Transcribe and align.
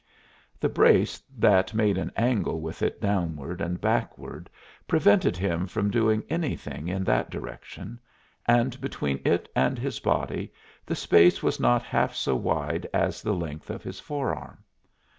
The 0.59 0.67
brace 0.67 1.21
that 1.37 1.75
made 1.75 1.95
an 1.95 2.11
angle 2.17 2.59
with 2.59 2.81
it 2.81 2.99
downward 2.99 3.61
and 3.61 3.79
backward 3.79 4.49
prevented 4.87 5.37
him 5.37 5.67
from 5.67 5.91
doing 5.91 6.23
anything 6.27 6.87
in 6.87 7.03
that 7.03 7.29
direction, 7.29 7.99
and 8.47 8.81
between 8.81 9.21
it 9.23 9.47
and 9.55 9.77
his 9.77 9.99
body 9.99 10.51
the 10.87 10.95
space 10.95 11.43
was 11.43 11.59
not 11.59 11.83
half 11.83 12.15
so 12.15 12.35
wide 12.35 12.87
as 12.91 13.21
the 13.21 13.35
length 13.35 13.69
of 13.69 13.83
his 13.83 13.99
forearm. 13.99 14.63